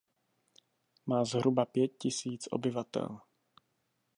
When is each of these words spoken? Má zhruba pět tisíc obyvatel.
Má 1.05 1.23
zhruba 1.25 1.65
pět 1.65 1.87
tisíc 1.97 2.47
obyvatel. 2.51 3.19